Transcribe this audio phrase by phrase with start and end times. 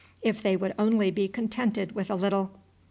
[0.23, 2.49] If they would only be contented with a little!